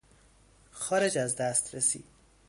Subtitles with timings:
[0.71, 2.03] خارج از دسترسی